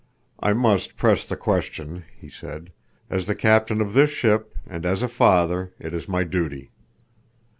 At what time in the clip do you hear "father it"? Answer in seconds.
5.07-5.93